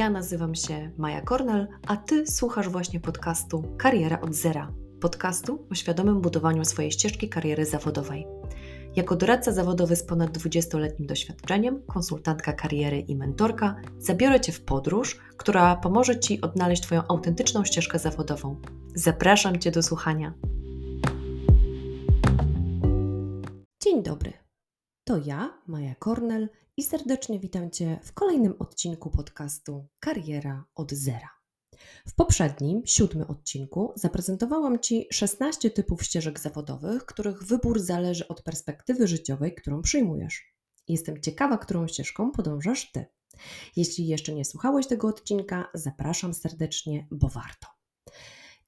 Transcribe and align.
Ja 0.00 0.10
nazywam 0.10 0.54
się 0.54 0.90
Maja 0.98 1.20
Kornel, 1.20 1.68
a 1.86 1.96
Ty 1.96 2.26
słuchasz 2.26 2.68
właśnie 2.68 3.00
podcastu 3.00 3.76
Kariera 3.78 4.20
od 4.20 4.34
Zera. 4.34 4.72
Podcastu 5.00 5.66
o 5.70 5.74
świadomym 5.74 6.20
budowaniu 6.20 6.64
swojej 6.64 6.92
ścieżki 6.92 7.28
kariery 7.28 7.66
zawodowej. 7.66 8.26
Jako 8.96 9.16
doradca 9.16 9.52
zawodowy 9.52 9.96
z 9.96 10.02
ponad 10.02 10.38
20-letnim 10.38 11.06
doświadczeniem, 11.06 11.82
konsultantka 11.86 12.52
kariery 12.52 13.00
i 13.00 13.16
mentorka, 13.16 13.76
zabiorę 13.98 14.40
Cię 14.40 14.52
w 14.52 14.64
podróż, 14.64 15.18
która 15.36 15.76
pomoże 15.76 16.20
Ci 16.20 16.40
odnaleźć 16.40 16.82
Twoją 16.82 17.02
autentyczną 17.08 17.64
ścieżkę 17.64 17.98
zawodową. 17.98 18.56
Zapraszam 18.94 19.58
Cię 19.58 19.70
do 19.70 19.82
słuchania. 19.82 20.34
Dzień 23.82 24.02
dobry. 24.02 24.32
To 25.04 25.16
ja, 25.24 25.58
Maja 25.66 25.94
Kornel, 25.94 26.48
i 26.80 26.84
serdecznie 26.84 27.38
witam 27.38 27.70
Cię 27.70 28.00
w 28.02 28.12
kolejnym 28.12 28.54
odcinku 28.58 29.10
podcastu 29.10 29.88
Kariera 29.98 30.64
od 30.74 30.92
Zera. 30.92 31.30
W 32.08 32.14
poprzednim, 32.14 32.82
siódmym 32.86 33.30
odcinku 33.30 33.92
zaprezentowałam 33.96 34.78
Ci 34.78 35.06
16 35.12 35.70
typów 35.70 36.02
ścieżek 36.02 36.40
zawodowych, 36.40 37.06
których 37.06 37.42
wybór 37.42 37.80
zależy 37.80 38.28
od 38.28 38.42
perspektywy 38.42 39.08
życiowej, 39.08 39.54
którą 39.54 39.82
przyjmujesz. 39.82 40.54
Jestem 40.88 41.20
ciekawa, 41.22 41.58
którą 41.58 41.88
ścieżką 41.88 42.30
podążasz 42.30 42.92
Ty. 42.92 43.06
Jeśli 43.76 44.06
jeszcze 44.06 44.34
nie 44.34 44.44
słuchałeś 44.44 44.86
tego 44.86 45.08
odcinka, 45.08 45.70
zapraszam 45.74 46.34
serdecznie, 46.34 47.06
bo 47.10 47.28
warto. 47.28 47.66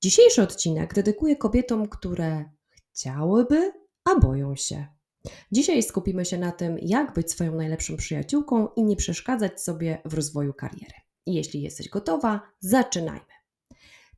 Dzisiejszy 0.02 0.42
odcinek 0.42 0.94
dedykuję 0.94 1.36
kobietom, 1.36 1.88
które 1.88 2.50
chciałyby, 2.70 3.72
a 4.04 4.20
boją 4.20 4.56
się 4.56 4.86
Dzisiaj 5.52 5.82
skupimy 5.82 6.24
się 6.24 6.38
na 6.38 6.52
tym, 6.52 6.78
jak 6.78 7.14
być 7.14 7.30
swoją 7.30 7.54
najlepszą 7.54 7.96
przyjaciółką 7.96 8.68
i 8.76 8.84
nie 8.84 8.96
przeszkadzać 8.96 9.62
sobie 9.62 10.02
w 10.04 10.14
rozwoju 10.14 10.54
kariery. 10.54 10.94
Jeśli 11.26 11.62
jesteś 11.62 11.88
gotowa, 11.88 12.40
zaczynajmy. 12.60 13.32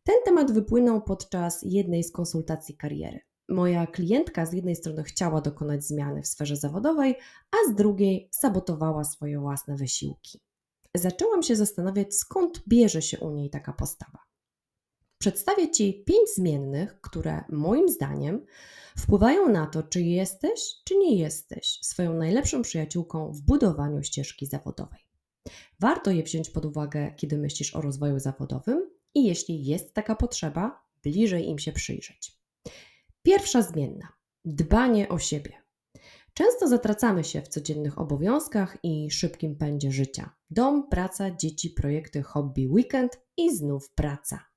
Ten 0.02 0.14
temat 0.24 0.52
wypłynął 0.52 1.02
podczas 1.02 1.60
jednej 1.62 2.04
z 2.04 2.12
konsultacji 2.12 2.76
kariery. 2.76 3.20
Moja 3.48 3.86
klientka 3.86 4.46
z 4.46 4.52
jednej 4.52 4.76
strony 4.76 5.04
chciała 5.04 5.40
dokonać 5.40 5.84
zmiany 5.84 6.22
w 6.22 6.26
sferze 6.26 6.56
zawodowej, 6.56 7.16
a 7.50 7.72
z 7.72 7.74
drugiej 7.74 8.28
sabotowała 8.32 9.04
swoje 9.04 9.40
własne 9.40 9.76
wysiłki. 9.76 10.40
Zaczęłam 10.94 11.42
się 11.42 11.56
zastanawiać, 11.56 12.14
skąd 12.14 12.62
bierze 12.68 13.02
się 13.02 13.18
u 13.18 13.30
niej 13.30 13.50
taka 13.50 13.72
postawa. 13.72 14.18
Przedstawię 15.24 15.70
Ci 15.70 16.04
pięć 16.06 16.34
zmiennych, 16.34 17.00
które 17.00 17.44
moim 17.48 17.88
zdaniem 17.88 18.46
wpływają 18.98 19.48
na 19.48 19.66
to, 19.66 19.82
czy 19.82 20.02
jesteś, 20.02 20.60
czy 20.84 20.96
nie 20.96 21.16
jesteś 21.16 21.78
swoją 21.82 22.14
najlepszą 22.14 22.62
przyjaciółką 22.62 23.32
w 23.32 23.40
budowaniu 23.40 24.02
ścieżki 24.02 24.46
zawodowej. 24.46 25.00
Warto 25.80 26.10
je 26.10 26.22
wziąć 26.22 26.50
pod 26.50 26.64
uwagę, 26.64 27.14
kiedy 27.16 27.38
myślisz 27.38 27.76
o 27.76 27.80
rozwoju 27.80 28.18
zawodowym 28.18 28.90
i 29.14 29.24
jeśli 29.24 29.64
jest 29.64 29.94
taka 29.94 30.16
potrzeba, 30.16 30.82
bliżej 31.02 31.48
im 31.48 31.58
się 31.58 31.72
przyjrzeć. 31.72 32.32
Pierwsza 33.22 33.62
zmienna 33.62 34.08
dbanie 34.44 35.08
o 35.08 35.18
siebie. 35.18 35.52
Często 36.34 36.68
zatracamy 36.68 37.24
się 37.24 37.42
w 37.42 37.48
codziennych 37.48 37.98
obowiązkach 37.98 38.78
i 38.82 39.10
szybkim 39.10 39.56
pędzie 39.56 39.92
życia. 39.92 40.34
Dom, 40.50 40.88
praca, 40.88 41.30
dzieci, 41.30 41.70
projekty, 41.70 42.22
hobby, 42.22 42.68
weekend 42.68 43.20
i 43.36 43.56
znów 43.56 43.90
praca. 43.90 44.53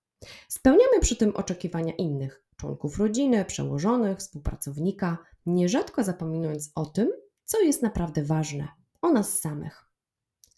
Spełniamy 0.48 1.00
przy 1.02 1.16
tym 1.16 1.36
oczekiwania 1.36 1.94
innych, 1.94 2.44
członków 2.58 3.00
rodziny, 3.00 3.46
przełożonych, 3.46 4.18
współpracownika, 4.18 5.18
nierzadko 5.46 6.04
zapominając 6.04 6.72
o 6.76 6.86
tym, 6.86 7.12
co 7.46 7.62
jest 7.62 7.82
naprawdę 7.82 8.24
ważne 8.24 8.68
o 9.02 9.10
nas 9.10 9.40
samych. 9.40 9.90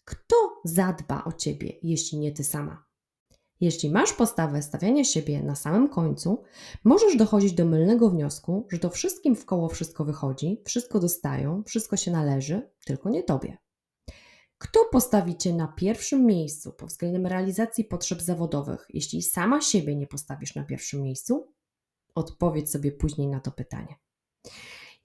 Kto 0.04 0.36
zadba 0.64 1.24
o 1.24 1.32
ciebie, 1.32 1.72
jeśli 1.82 2.18
nie 2.18 2.32
ty 2.32 2.44
sama? 2.44 2.84
Jeśli 3.60 3.90
masz 3.90 4.12
postawę 4.12 4.62
stawiania 4.62 5.04
siebie 5.04 5.42
na 5.42 5.54
samym 5.54 5.88
końcu, 5.88 6.42
możesz 6.84 7.16
dochodzić 7.16 7.52
do 7.52 7.64
mylnego 7.64 8.10
wniosku, 8.10 8.66
że 8.72 8.78
to 8.78 8.90
wszystkim 8.90 9.36
w 9.36 9.44
koło 9.44 9.68
wszystko 9.68 10.04
wychodzi, 10.04 10.62
wszystko 10.66 11.00
dostają, 11.00 11.62
wszystko 11.66 11.96
się 11.96 12.10
należy, 12.10 12.70
tylko 12.84 13.10
nie 13.10 13.22
tobie. 13.22 13.58
Kto 14.60 14.84
postawi 14.84 15.36
Cię 15.36 15.52
na 15.54 15.68
pierwszym 15.68 16.26
miejscu 16.26 16.72
pod 16.72 16.88
względem 16.88 17.26
realizacji 17.26 17.84
potrzeb 17.84 18.22
zawodowych, 18.22 18.86
jeśli 18.88 19.22
sama 19.22 19.60
siebie 19.60 19.96
nie 19.96 20.06
postawisz 20.06 20.54
na 20.54 20.64
pierwszym 20.64 21.02
miejscu? 21.02 21.52
Odpowiedz 22.14 22.70
sobie 22.70 22.92
później 22.92 23.28
na 23.28 23.40
to 23.40 23.50
pytanie. 23.50 23.94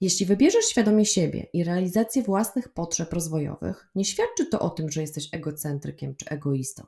Jeśli 0.00 0.26
wybierzesz 0.26 0.64
świadomie 0.64 1.06
siebie 1.06 1.46
i 1.52 1.64
realizację 1.64 2.22
własnych 2.22 2.68
potrzeb 2.68 3.12
rozwojowych, 3.12 3.88
nie 3.94 4.04
świadczy 4.04 4.46
to 4.46 4.60
o 4.60 4.70
tym, 4.70 4.90
że 4.90 5.00
jesteś 5.00 5.28
egocentrykiem 5.32 6.16
czy 6.16 6.28
egoistą. 6.28 6.86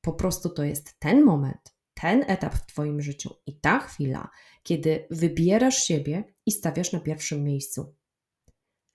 Po 0.00 0.12
prostu 0.12 0.48
to 0.48 0.64
jest 0.64 0.98
ten 0.98 1.24
moment, 1.24 1.74
ten 1.94 2.24
etap 2.26 2.54
w 2.54 2.66
Twoim 2.66 3.02
życiu 3.02 3.34
i 3.46 3.60
ta 3.60 3.78
chwila, 3.78 4.30
kiedy 4.62 5.06
wybierasz 5.10 5.84
siebie 5.84 6.24
i 6.46 6.52
stawiasz 6.52 6.92
na 6.92 7.00
pierwszym 7.00 7.44
miejscu. 7.44 7.94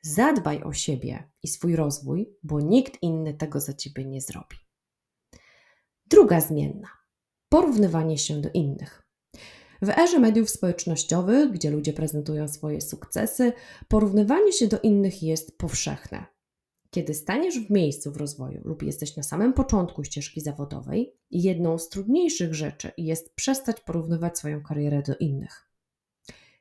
Zadbaj 0.06 0.64
o 0.64 0.74
siebie 0.74 1.30
i 1.44 1.48
swój 1.48 1.76
rozwój, 1.76 2.38
bo 2.44 2.60
nikt 2.60 3.04
inny 3.04 3.34
tego 3.34 3.60
za 3.60 3.74
ciebie 3.74 4.06
nie 4.06 4.22
zrobi. 4.22 4.58
Druga 6.06 6.42
zmienna 6.42 6.88
porównywanie 7.50 8.18
się 8.18 8.42
do 8.42 8.50
innych. 8.54 9.04
W 9.82 9.90
erze 9.90 10.20
mediów 10.20 10.50
społecznościowych, 10.50 11.52
gdzie 11.52 11.72
ludzie 11.72 11.94
prezentują 11.94 12.48
swoje 12.48 12.82
sukcesy, 12.82 13.54
porównywanie 13.88 14.54
się 14.54 14.68
do 14.68 14.80
innych 14.80 15.24
jest 15.24 15.58
powszechne. 15.58 16.26
Kiedy 16.90 17.14
staniesz 17.14 17.60
w 17.60 17.70
miejscu 17.70 18.12
w 18.12 18.18
rozwoju 18.18 18.62
lub 18.66 18.84
jesteś 18.84 19.18
na 19.18 19.24
samym 19.24 19.54
początku 19.54 20.04
ścieżki 20.04 20.42
zawodowej, 20.42 21.18
jedną 21.32 21.78
z 21.78 21.90
trudniejszych 21.90 22.54
rzeczy 22.54 22.92
jest 22.98 23.36
przestać 23.36 23.82
porównywać 23.82 24.38
swoją 24.38 24.64
karierę 24.64 25.02
do 25.02 25.16
innych. 25.16 25.70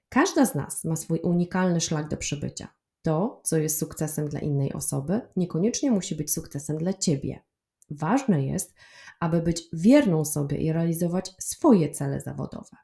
Każda 0.08 0.46
z 0.46 0.54
nas 0.54 0.84
ma 0.84 0.96
swój 0.96 1.20
unikalny 1.20 1.80
szlak 1.80 2.08
do 2.08 2.16
przebycia. 2.16 2.68
To, 3.02 3.40
co 3.44 3.58
jest 3.58 3.78
sukcesem 3.78 4.28
dla 4.28 4.40
innej 4.40 4.72
osoby, 4.72 5.20
niekoniecznie 5.36 5.90
musi 5.90 6.14
być 6.14 6.32
sukcesem 6.32 6.78
dla 6.78 6.92
ciebie. 6.92 7.42
Ważne 7.90 8.46
jest, 8.46 8.74
aby 9.20 9.42
być 9.42 9.68
wierną 9.72 10.24
sobie 10.24 10.56
i 10.56 10.72
realizować 10.72 11.34
swoje 11.38 11.90
cele 11.90 12.20
zawodowe. 12.20 12.76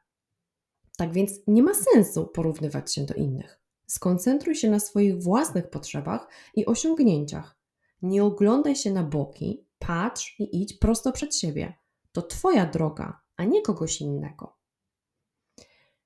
Tak 0.97 1.13
więc 1.13 1.31
nie 1.47 1.63
ma 1.63 1.73
sensu 1.73 2.27
porównywać 2.27 2.93
się 2.93 3.05
do 3.05 3.13
innych. 3.13 3.61
Skoncentruj 3.87 4.55
się 4.55 4.69
na 4.69 4.79
swoich 4.79 5.23
własnych 5.23 5.69
potrzebach 5.69 6.27
i 6.55 6.65
osiągnięciach. 6.65 7.59
Nie 8.01 8.23
oglądaj 8.23 8.75
się 8.75 8.91
na 8.91 9.03
boki, 9.03 9.65
patrz 9.79 10.39
i 10.39 10.61
idź 10.61 10.73
prosto 10.73 11.11
przed 11.11 11.35
siebie. 11.35 11.73
To 12.11 12.21
Twoja 12.21 12.65
droga, 12.65 13.21
a 13.37 13.43
nie 13.43 13.61
kogoś 13.61 14.01
innego. 14.01 14.57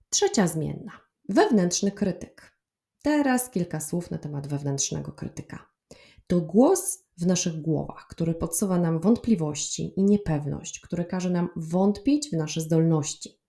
Trzecia 0.10 0.48
zmienna. 0.48 0.92
Wewnętrzny 1.30 1.92
krytyk. 1.92 2.53
Teraz 3.06 3.50
kilka 3.50 3.80
słów 3.80 4.12
na 4.12 4.18
temat 4.18 4.48
wewnętrznego 4.48 5.12
krytyka. 5.12 5.70
To 6.28 6.42
głos 6.42 7.04
w 7.18 7.26
naszych 7.26 7.62
głowach, 7.62 8.08
który 8.10 8.34
podsuwa 8.34 8.80
nam 8.80 9.00
wątpliwości 9.00 9.94
i 9.98 10.04
niepewność, 10.04 10.80
który 10.80 11.06
każe 11.06 11.30
nam 11.30 11.50
wątpić 11.56 12.30
w 12.30 12.34
nasze 12.34 12.62
zdolności. 12.62 13.40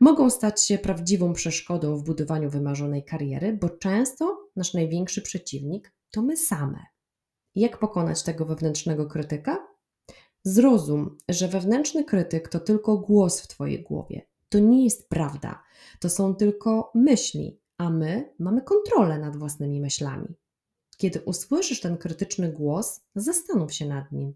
Mogą 0.00 0.30
stać 0.30 0.64
się 0.64 0.78
prawdziwą 0.78 1.32
przeszkodą 1.32 1.96
w 1.96 2.04
budowaniu 2.04 2.50
wymarzonej 2.50 3.04
kariery, 3.04 3.58
bo 3.60 3.70
często 3.70 4.48
nasz 4.56 4.74
największy 4.74 5.22
przeciwnik 5.22 5.92
to 6.10 6.22
my 6.22 6.36
same. 6.36 6.86
Jak 7.54 7.78
pokonać 7.78 8.22
tego 8.22 8.44
wewnętrznego 8.46 9.06
krytyka? 9.06 9.68
Zrozum, 10.44 11.18
że 11.28 11.48
wewnętrzny 11.48 12.04
krytyk 12.04 12.48
to 12.48 12.60
tylko 12.60 12.98
głos 12.98 13.40
w 13.40 13.48
Twojej 13.48 13.82
głowie. 13.82 14.26
To 14.48 14.58
nie 14.58 14.84
jest 14.84 15.08
prawda. 15.08 15.62
To 16.00 16.10
są 16.10 16.34
tylko 16.34 16.90
myśli, 16.94 17.61
a 17.82 17.90
my 17.90 18.34
mamy 18.38 18.62
kontrolę 18.62 19.18
nad 19.18 19.36
własnymi 19.36 19.80
myślami. 19.80 20.34
Kiedy 20.96 21.20
usłyszysz 21.20 21.80
ten 21.80 21.96
krytyczny 21.96 22.52
głos, 22.52 23.00
zastanów 23.14 23.72
się 23.74 23.86
nad 23.86 24.12
nim. 24.12 24.34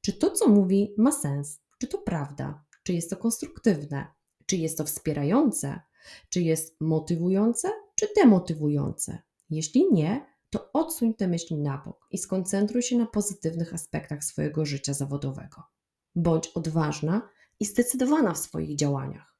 Czy 0.00 0.12
to, 0.12 0.30
co 0.30 0.48
mówi, 0.48 0.94
ma 0.98 1.12
sens? 1.12 1.60
Czy 1.78 1.86
to 1.86 1.98
prawda? 1.98 2.64
Czy 2.82 2.92
jest 2.92 3.10
to 3.10 3.16
konstruktywne? 3.16 4.06
Czy 4.46 4.56
jest 4.56 4.78
to 4.78 4.84
wspierające? 4.84 5.80
Czy 6.28 6.40
jest 6.40 6.80
motywujące? 6.80 7.68
Czy 7.94 8.08
demotywujące? 8.16 9.18
Jeśli 9.50 9.92
nie, 9.92 10.26
to 10.50 10.72
odsuń 10.72 11.14
te 11.14 11.28
myśli 11.28 11.56
na 11.58 11.78
bok 11.78 12.06
i 12.10 12.18
skoncentruj 12.18 12.82
się 12.82 12.98
na 12.98 13.06
pozytywnych 13.06 13.74
aspektach 13.74 14.24
swojego 14.24 14.66
życia 14.66 14.94
zawodowego. 14.94 15.62
Bądź 16.14 16.48
odważna 16.48 17.28
i 17.60 17.64
zdecydowana 17.64 18.34
w 18.34 18.38
swoich 18.38 18.76
działaniach. 18.76 19.36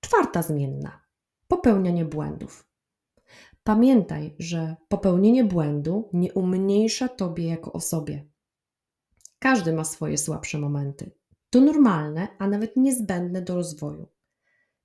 Czwarta 0.00 0.42
zmienna 0.42 1.05
popełnianie 1.48 2.04
błędów. 2.04 2.68
Pamiętaj, 3.64 4.36
że 4.38 4.76
popełnienie 4.88 5.44
błędu 5.44 6.10
nie 6.12 6.32
umniejsza 6.32 7.08
tobie 7.08 7.48
jako 7.48 7.72
osobie. 7.72 8.24
Każdy 9.38 9.72
ma 9.72 9.84
swoje 9.84 10.18
słabsze 10.18 10.58
momenty. 10.58 11.10
To 11.50 11.60
normalne, 11.60 12.28
a 12.38 12.48
nawet 12.48 12.76
niezbędne 12.76 13.42
do 13.42 13.54
rozwoju. 13.54 14.08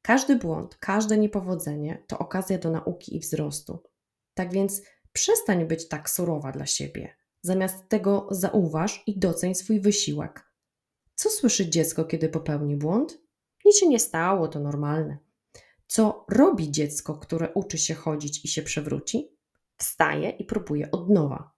Każdy 0.02 0.36
błąd, 0.36 0.76
każde 0.76 1.18
niepowodzenie 1.18 2.04
to 2.08 2.18
okazja 2.18 2.58
do 2.58 2.72
nauki 2.72 3.16
i 3.16 3.20
wzrostu. 3.20 3.84
Tak 4.34 4.54
więc 4.54 4.82
przestań 5.14 5.66
być 5.66 5.88
tak 5.88 6.10
surowa 6.10 6.52
dla 6.52 6.66
siebie. 6.66 7.16
Zamiast 7.42 7.90
tego 7.90 8.28
zauważ 8.32 9.04
i 9.08 9.20
doceń 9.20 9.56
swój 9.56 9.80
wysiłek. 9.80 10.52
Co 11.16 11.30
słyszy 11.30 11.70
dziecko, 11.70 12.06
kiedy 12.06 12.30
popełni 12.30 12.76
błąd? 12.76 13.22
Nic 13.66 13.78
się 13.78 13.88
nie 13.88 14.00
stało, 14.00 14.48
to 14.48 14.60
normalne. 14.60 15.18
Co 15.92 16.26
robi 16.30 16.72
dziecko, 16.72 17.18
które 17.18 17.54
uczy 17.54 17.78
się 17.78 17.94
chodzić 17.94 18.46
i 18.46 18.48
się 18.48 18.62
przewróci? 18.62 19.38
Wstaje 19.78 20.30
i 20.30 20.46
próbuje 20.46 20.92
od 20.92 21.10
nowa. 21.10 21.52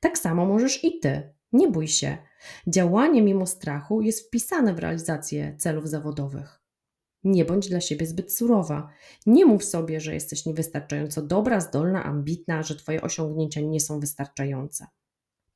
Tak 0.00 0.18
samo 0.18 0.46
możesz 0.46 0.84
i 0.84 0.98
ty. 1.00 1.34
Nie 1.52 1.68
bój 1.68 1.88
się. 1.88 2.18
Działanie 2.66 3.22
mimo 3.22 3.46
strachu 3.46 4.00
jest 4.00 4.26
wpisane 4.26 4.74
w 4.74 4.78
realizację 4.78 5.56
celów 5.58 5.88
zawodowych. 5.88 6.60
Nie 7.24 7.44
bądź 7.44 7.68
dla 7.68 7.80
siebie 7.80 8.06
zbyt 8.06 8.34
surowa. 8.34 8.88
Nie 9.26 9.46
mów 9.46 9.64
sobie, 9.64 10.00
że 10.00 10.14
jesteś 10.14 10.46
niewystarczająco 10.46 11.22
dobra, 11.22 11.60
zdolna, 11.60 12.04
ambitna, 12.04 12.62
że 12.62 12.76
twoje 12.76 13.02
osiągnięcia 13.02 13.60
nie 13.60 13.80
są 13.80 14.00
wystarczające. 14.00 14.86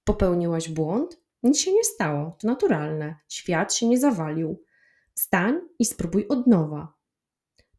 Popełniłaś 0.05 0.69
błąd? 0.69 1.20
Nic 1.43 1.58
się 1.58 1.73
nie 1.73 1.85
stało, 1.85 2.37
to 2.40 2.49
naturalne. 2.49 3.17
Świat 3.28 3.75
się 3.75 3.88
nie 3.88 3.99
zawalił. 3.99 4.62
Wstań 5.14 5.61
i 5.78 5.85
spróbuj 5.85 6.28
od 6.28 6.46
nowa. 6.46 7.01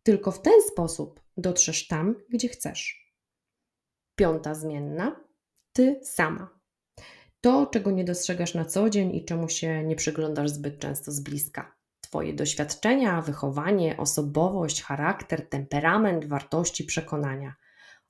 Tylko 0.03 0.31
w 0.31 0.41
ten 0.41 0.61
sposób 0.61 1.21
dotrzesz 1.37 1.87
tam, 1.87 2.15
gdzie 2.29 2.49
chcesz. 2.49 3.13
Piąta 4.15 4.55
zmienna. 4.55 5.23
Ty 5.73 5.99
sama. 6.03 6.59
To, 7.41 7.65
czego 7.65 7.91
nie 7.91 8.03
dostrzegasz 8.03 8.53
na 8.53 8.65
co 8.65 8.89
dzień 8.89 9.15
i 9.15 9.25
czemu 9.25 9.49
się 9.49 9.83
nie 9.83 9.95
przyglądasz 9.95 10.49
zbyt 10.49 10.79
często 10.79 11.11
z 11.11 11.19
bliska. 11.19 11.75
Twoje 12.01 12.33
doświadczenia, 12.33 13.21
wychowanie, 13.21 13.97
osobowość, 13.97 14.83
charakter, 14.83 15.49
temperament, 15.49 16.25
wartości, 16.25 16.83
przekonania, 16.83 17.55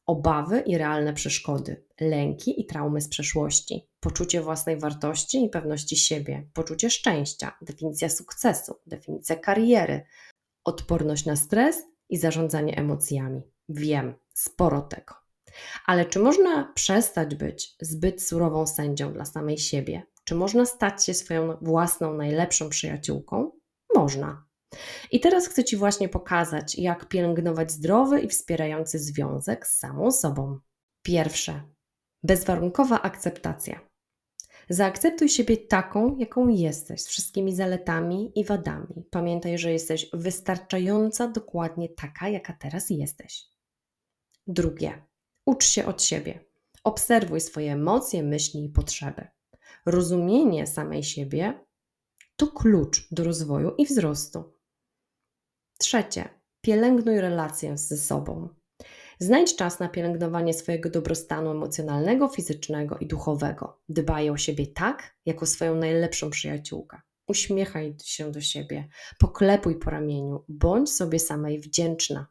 obawy 0.05 0.59
i 0.59 0.77
realne 0.77 1.13
przeszkody, 1.13 1.85
lęki 2.01 2.61
i 2.61 2.65
traumy 2.65 3.01
z 3.01 3.09
przeszłości, 3.09 3.89
poczucie 3.99 4.41
własnej 4.41 4.79
wartości 4.79 5.45
i 5.45 5.49
pewności 5.49 5.97
siebie, 5.97 6.47
poczucie 6.53 6.89
szczęścia, 6.89 7.57
definicja 7.61 8.09
sukcesu, 8.09 8.75
definicja 8.87 9.35
kariery, 9.35 10.05
odporność 10.65 11.25
na 11.25 11.35
stres 11.35 11.83
i 12.09 12.17
zarządzanie 12.17 12.77
emocjami. 12.77 13.41
Wiem, 13.69 14.13
sporo 14.33 14.81
tego. 14.81 15.15
Ale 15.85 16.05
czy 16.05 16.19
można 16.19 16.71
przestać 16.75 17.35
być 17.35 17.75
zbyt 17.81 18.23
surową 18.23 18.67
sędzią 18.67 19.13
dla 19.13 19.25
samej 19.25 19.57
siebie? 19.57 20.03
Czy 20.23 20.35
można 20.35 20.65
stać 20.65 21.05
się 21.05 21.13
swoją 21.13 21.57
własną 21.61 22.13
najlepszą 22.13 22.69
przyjaciółką? 22.69 23.51
Można. 23.95 24.45
I 25.11 25.19
teraz 25.19 25.47
chcę 25.47 25.63
Ci 25.63 25.77
właśnie 25.77 26.09
pokazać, 26.09 26.75
jak 26.75 27.07
pielęgnować 27.07 27.71
zdrowy 27.71 28.21
i 28.21 28.27
wspierający 28.27 28.99
związek 28.99 29.67
z 29.67 29.79
samą 29.79 30.11
sobą. 30.11 30.59
Pierwsze, 31.03 31.63
bezwarunkowa 32.23 33.01
akceptacja. 33.01 33.79
Zaakceptuj 34.69 35.29
siebie 35.29 35.57
taką, 35.57 36.17
jaką 36.17 36.47
jesteś, 36.47 37.01
z 37.01 37.07
wszystkimi 37.07 37.55
zaletami 37.55 38.31
i 38.35 38.45
wadami. 38.45 39.03
Pamiętaj, 39.09 39.57
że 39.57 39.71
jesteś 39.71 40.09
wystarczająca 40.13 41.27
dokładnie 41.27 41.89
taka, 41.89 42.29
jaka 42.29 42.53
teraz 42.53 42.89
jesteś. 42.89 43.45
Drugie, 44.47 45.03
Ucz 45.45 45.65
się 45.65 45.85
od 45.85 46.03
siebie. 46.03 46.45
Obserwuj 46.83 47.41
swoje 47.41 47.73
emocje, 47.73 48.23
myśli 48.23 48.65
i 48.65 48.69
potrzeby. 48.69 49.27
Rozumienie 49.85 50.67
samej 50.67 51.03
siebie 51.03 51.65
to 52.35 52.47
klucz 52.47 53.07
do 53.11 53.23
rozwoju 53.23 53.75
i 53.77 53.85
wzrostu. 53.85 54.53
Trzecie, 55.77 56.29
pielęgnuj 56.61 57.21
relację 57.21 57.77
ze 57.77 57.97
sobą. 57.97 58.49
Znajdź 59.23 59.55
czas 59.55 59.79
na 59.79 59.89
pielęgnowanie 59.89 60.53
swojego 60.53 60.89
dobrostanu 60.89 61.51
emocjonalnego, 61.51 62.27
fizycznego 62.27 62.97
i 62.97 63.07
duchowego. 63.07 63.81
Dbaj 63.89 64.29
o 64.29 64.37
siebie 64.37 64.67
tak, 64.67 65.15
jako 65.25 65.45
swoją 65.45 65.75
najlepszą 65.75 66.29
przyjaciółkę. 66.29 67.01
Uśmiechaj 67.27 67.95
się 68.03 68.31
do 68.31 68.41
siebie, 68.41 68.87
poklepuj 69.19 69.79
po 69.79 69.89
ramieniu, 69.89 70.45
bądź 70.47 70.89
sobie 70.91 71.19
samej 71.19 71.59
wdzięczna. 71.59 72.27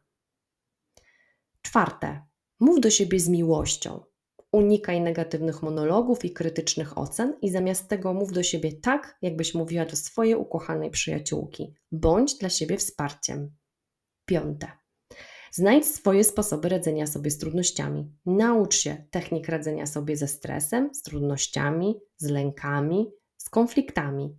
Czwarte, 1.61 2.21
Mów 2.59 2.79
do 2.79 2.89
siebie 2.89 3.19
z 3.19 3.29
miłością. 3.29 4.03
Unikaj 4.51 5.01
negatywnych 5.01 5.63
monologów 5.63 6.25
i 6.25 6.33
krytycznych 6.33 6.97
ocen 6.97 7.37
i 7.41 7.49
zamiast 7.49 7.89
tego 7.89 8.13
mów 8.13 8.31
do 8.31 8.43
siebie 8.43 8.71
tak, 8.73 9.17
jakbyś 9.21 9.53
mówiła 9.53 9.85
do 9.85 9.95
swojej 9.95 10.35
ukochanej 10.35 10.91
przyjaciółki. 10.91 11.75
Bądź 11.91 12.37
dla 12.37 12.49
siebie 12.49 12.77
wsparciem. 12.77 13.55
Piąte. 14.25 14.82
Znajdź 15.55 15.85
swoje 15.85 16.23
sposoby 16.23 16.69
radzenia 16.69 17.07
sobie 17.07 17.31
z 17.31 17.37
trudnościami. 17.37 18.11
Naucz 18.25 18.75
się 18.75 19.05
technik 19.11 19.49
radzenia 19.49 19.85
sobie 19.85 20.17
ze 20.17 20.27
stresem, 20.27 20.93
z 20.93 21.01
trudnościami, 21.01 21.99
z 22.17 22.29
lękami, 22.29 23.11
z 23.37 23.49
konfliktami. 23.49 24.37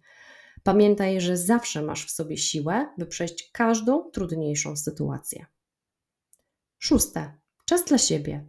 Pamiętaj, 0.63 1.21
że 1.21 1.37
zawsze 1.37 1.83
masz 1.83 2.07
w 2.07 2.11
sobie 2.11 2.37
siłę, 2.37 2.89
by 2.99 3.07
przejść 3.07 3.51
każdą 3.53 4.11
trudniejszą 4.11 4.77
sytuację. 4.77 5.47
Szóste. 6.79 7.39
Czas 7.65 7.85
dla 7.85 7.99
siebie. 7.99 8.47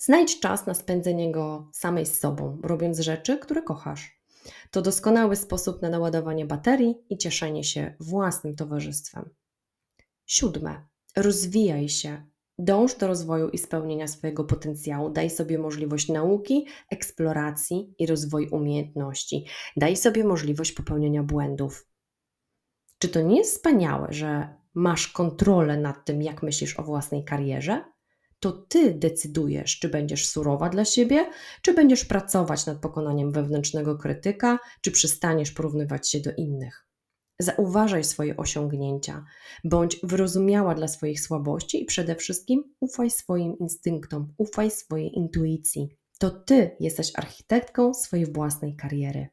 Znajdź 0.00 0.40
czas 0.40 0.66
na 0.66 0.74
spędzenie 0.74 1.32
go 1.32 1.70
samej 1.72 2.06
z 2.06 2.20
sobą, 2.20 2.60
robiąc 2.62 2.98
rzeczy, 2.98 3.38
które 3.38 3.62
kochasz. 3.62 4.20
To 4.70 4.82
doskonały 4.82 5.36
sposób 5.36 5.82
na 5.82 5.90
naładowanie 5.90 6.46
baterii 6.46 6.94
i 7.10 7.18
cieszenie 7.18 7.64
się 7.64 7.94
własnym 8.00 8.54
towarzystwem. 8.54 9.30
Siódme. 10.26 10.86
Rozwijaj 11.16 11.88
się. 11.88 12.22
Dąż 12.58 12.94
do 12.94 13.06
rozwoju 13.06 13.48
i 13.48 13.58
spełnienia 13.58 14.08
swojego 14.08 14.44
potencjału. 14.44 15.10
Daj 15.10 15.30
sobie 15.30 15.58
możliwość 15.58 16.08
nauki, 16.08 16.66
eksploracji 16.90 17.94
i 17.98 18.06
rozwoju 18.06 18.54
umiejętności. 18.56 19.46
Daj 19.76 19.96
sobie 19.96 20.24
możliwość 20.24 20.72
popełnienia 20.72 21.22
błędów. 21.22 21.88
Czy 22.98 23.08
to 23.08 23.22
nie 23.22 23.36
jest 23.36 23.56
wspaniałe, 23.56 24.08
że 24.10 24.48
masz 24.74 25.08
kontrolę 25.08 25.76
nad 25.76 26.04
tym, 26.04 26.22
jak 26.22 26.42
myślisz 26.42 26.78
o 26.78 26.82
własnej 26.82 27.24
karierze? 27.24 27.84
to 28.40 28.52
ty 28.52 28.94
decydujesz, 28.94 29.78
czy 29.78 29.88
będziesz 29.88 30.28
surowa 30.28 30.68
dla 30.68 30.84
siebie, 30.84 31.30
czy 31.62 31.74
będziesz 31.74 32.04
pracować 32.04 32.66
nad 32.66 32.78
pokonaniem 32.78 33.32
wewnętrznego 33.32 33.98
krytyka, 33.98 34.58
czy 34.80 34.90
przestaniesz 34.90 35.50
porównywać 35.50 36.10
się 36.10 36.20
do 36.20 36.30
innych. 36.36 36.85
Zauważaj 37.38 38.04
swoje 38.04 38.36
osiągnięcia, 38.36 39.24
bądź 39.64 40.00
wyrozumiała 40.02 40.74
dla 40.74 40.88
swoich 40.88 41.20
słabości 41.20 41.82
i 41.82 41.84
przede 41.84 42.14
wszystkim 42.14 42.74
ufaj 42.80 43.10
swoim 43.10 43.58
instynktom, 43.58 44.34
ufaj 44.38 44.70
swojej 44.70 45.18
intuicji. 45.18 45.88
To 46.18 46.30
ty 46.30 46.76
jesteś 46.80 47.12
architektką 47.14 47.94
swojej 47.94 48.32
własnej 48.32 48.76
kariery. 48.76 49.28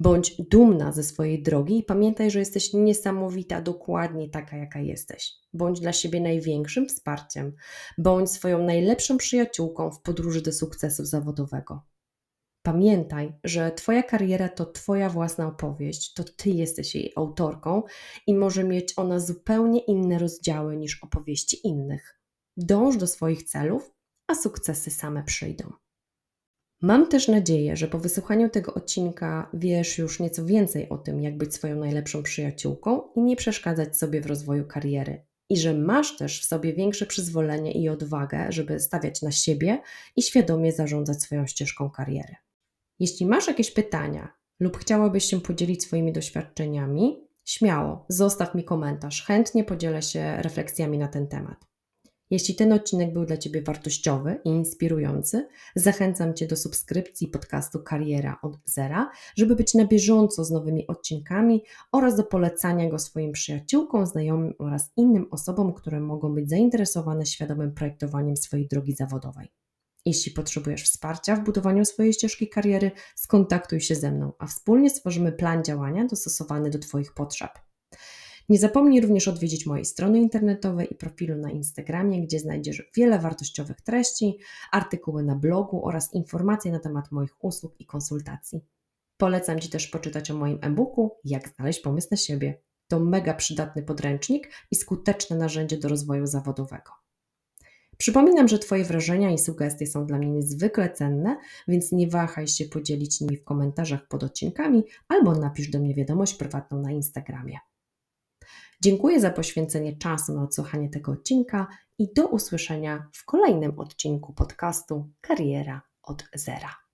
Bądź 0.00 0.36
dumna 0.50 0.92
ze 0.92 1.02
swojej 1.02 1.42
drogi 1.42 1.78
i 1.78 1.82
pamiętaj, 1.82 2.30
że 2.30 2.38
jesteś 2.38 2.72
niesamowita, 2.72 3.62
dokładnie 3.62 4.30
taka, 4.30 4.56
jaka 4.56 4.80
jesteś. 4.80 5.32
Bądź 5.52 5.80
dla 5.80 5.92
siebie 5.92 6.20
największym 6.20 6.88
wsparciem, 6.88 7.52
bądź 7.98 8.30
swoją 8.30 8.62
najlepszą 8.62 9.16
przyjaciółką 9.16 9.90
w 9.90 10.02
podróży 10.02 10.42
do 10.42 10.52
sukcesu 10.52 11.04
zawodowego. 11.04 11.82
Pamiętaj, 12.62 13.32
że 13.44 13.72
Twoja 13.72 14.02
kariera 14.02 14.48
to 14.48 14.66
Twoja 14.66 15.10
własna 15.10 15.46
opowieść, 15.46 16.14
to 16.14 16.24
Ty 16.24 16.50
jesteś 16.50 16.94
jej 16.94 17.12
autorką 17.16 17.82
i 18.26 18.34
może 18.34 18.64
mieć 18.64 18.92
ona 18.96 19.20
zupełnie 19.20 19.80
inne 19.80 20.18
rozdziały 20.18 20.76
niż 20.76 21.04
opowieści 21.04 21.66
innych. 21.68 22.20
Dąż 22.56 22.96
do 22.96 23.06
swoich 23.06 23.42
celów, 23.42 23.90
a 24.26 24.34
sukcesy 24.34 24.90
same 24.90 25.24
przyjdą. 25.24 25.72
Mam 26.82 27.08
też 27.08 27.28
nadzieję, 27.28 27.76
że 27.76 27.88
po 27.88 27.98
wysłuchaniu 27.98 28.50
tego 28.50 28.74
odcinka 28.74 29.50
wiesz 29.54 29.98
już 29.98 30.20
nieco 30.20 30.44
więcej 30.44 30.88
o 30.88 30.98
tym, 30.98 31.22
jak 31.22 31.38
być 31.38 31.54
swoją 31.54 31.76
najlepszą 31.76 32.22
przyjaciółką 32.22 33.02
i 33.16 33.20
nie 33.20 33.36
przeszkadzać 33.36 33.96
sobie 33.96 34.20
w 34.20 34.26
rozwoju 34.26 34.66
kariery. 34.66 35.26
I 35.50 35.58
że 35.58 35.74
masz 35.74 36.16
też 36.16 36.40
w 36.40 36.44
sobie 36.44 36.72
większe 36.72 37.06
przyzwolenie 37.06 37.72
i 37.72 37.88
odwagę, 37.88 38.46
żeby 38.52 38.80
stawiać 38.80 39.22
na 39.22 39.32
siebie 39.32 39.82
i 40.16 40.22
świadomie 40.22 40.72
zarządzać 40.72 41.22
swoją 41.22 41.46
ścieżką 41.46 41.90
kariery. 41.90 42.34
Jeśli 43.00 43.26
masz 43.26 43.46
jakieś 43.46 43.70
pytania 43.70 44.32
lub 44.60 44.76
chciałabyś 44.76 45.24
się 45.24 45.40
podzielić 45.40 45.82
swoimi 45.82 46.12
doświadczeniami, 46.12 47.28
śmiało 47.44 48.06
zostaw 48.08 48.54
mi 48.54 48.64
komentarz. 48.64 49.24
Chętnie 49.26 49.64
podzielę 49.64 50.02
się 50.02 50.36
refleksjami 50.42 50.98
na 50.98 51.08
ten 51.08 51.28
temat. 51.28 51.70
Jeśli 52.30 52.54
ten 52.54 52.72
odcinek 52.72 53.12
był 53.12 53.24
dla 53.24 53.36
Ciebie 53.36 53.62
wartościowy 53.62 54.40
i 54.44 54.48
inspirujący, 54.48 55.48
zachęcam 55.76 56.34
Cię 56.34 56.46
do 56.46 56.56
subskrypcji 56.56 57.28
podcastu 57.28 57.82
Kariera 57.82 58.38
od 58.42 58.56
Zera, 58.64 59.10
żeby 59.36 59.56
być 59.56 59.74
na 59.74 59.84
bieżąco 59.84 60.44
z 60.44 60.50
nowymi 60.50 60.86
odcinkami 60.86 61.62
oraz 61.92 62.16
do 62.16 62.24
polecania 62.24 62.90
go 62.90 62.98
swoim 62.98 63.32
przyjaciółkom, 63.32 64.06
znajomym 64.06 64.54
oraz 64.58 64.92
innym 64.96 65.26
osobom, 65.30 65.74
które 65.74 66.00
mogą 66.00 66.34
być 66.34 66.48
zainteresowane 66.48 67.26
świadomym 67.26 67.74
projektowaniem 67.74 68.36
swojej 68.36 68.68
drogi 68.68 68.92
zawodowej. 68.92 69.59
Jeśli 70.06 70.32
potrzebujesz 70.32 70.84
wsparcia 70.84 71.36
w 71.36 71.44
budowaniu 71.44 71.84
swojej 71.84 72.12
ścieżki 72.12 72.48
kariery, 72.48 72.90
skontaktuj 73.14 73.80
się 73.80 73.94
ze 73.94 74.10
mną, 74.10 74.32
a 74.38 74.46
wspólnie 74.46 74.90
stworzymy 74.90 75.32
plan 75.32 75.64
działania 75.64 76.04
dostosowany 76.04 76.70
do 76.70 76.78
Twoich 76.78 77.14
potrzeb. 77.14 77.50
Nie 78.48 78.58
zapomnij 78.58 79.00
również 79.00 79.28
odwiedzić 79.28 79.66
mojej 79.66 79.84
strony 79.84 80.20
internetowej 80.20 80.92
i 80.92 80.94
profilu 80.94 81.36
na 81.36 81.50
Instagramie, 81.50 82.22
gdzie 82.22 82.38
znajdziesz 82.38 82.90
wiele 82.96 83.18
wartościowych 83.18 83.80
treści, 83.80 84.38
artykuły 84.72 85.22
na 85.22 85.36
blogu 85.36 85.86
oraz 85.86 86.14
informacje 86.14 86.72
na 86.72 86.78
temat 86.78 87.12
moich 87.12 87.44
usług 87.44 87.80
i 87.80 87.86
konsultacji. 87.86 88.60
Polecam 89.16 89.60
Ci 89.60 89.70
też 89.70 89.86
poczytać 89.86 90.30
o 90.30 90.34
moim 90.34 90.58
e-booku 90.62 91.16
Jak 91.24 91.48
znaleźć 91.48 91.80
pomysł 91.80 92.08
na 92.10 92.16
siebie. 92.16 92.62
To 92.88 93.00
mega 93.00 93.34
przydatny 93.34 93.82
podręcznik 93.82 94.50
i 94.70 94.76
skuteczne 94.76 95.36
narzędzie 95.36 95.78
do 95.78 95.88
rozwoju 95.88 96.26
zawodowego. 96.26 96.92
Przypominam, 98.00 98.48
że 98.48 98.58
Twoje 98.58 98.84
wrażenia 98.84 99.30
i 99.30 99.38
sugestie 99.38 99.86
są 99.86 100.06
dla 100.06 100.18
mnie 100.18 100.30
niezwykle 100.30 100.90
cenne, 100.90 101.36
więc 101.68 101.92
nie 101.92 102.08
wahaj 102.08 102.48
się 102.48 102.64
podzielić 102.64 103.20
nimi 103.20 103.36
w 103.36 103.44
komentarzach 103.44 104.08
pod 104.08 104.24
odcinkami 104.24 104.84
albo 105.08 105.34
napisz 105.34 105.70
do 105.70 105.78
mnie 105.78 105.94
wiadomość 105.94 106.34
prywatną 106.34 106.82
na 106.82 106.90
Instagramie. 106.90 107.58
Dziękuję 108.82 109.20
za 109.20 109.30
poświęcenie 109.30 109.96
czasu 109.96 110.34
na 110.34 110.42
odsłuchanie 110.42 110.88
tego 110.88 111.12
odcinka 111.12 111.66
i 111.98 112.12
do 112.14 112.28
usłyszenia 112.28 113.08
w 113.12 113.24
kolejnym 113.24 113.78
odcinku 113.78 114.32
podcastu 114.32 115.10
Kariera 115.20 115.82
od 116.02 116.24
Zera. 116.34 116.89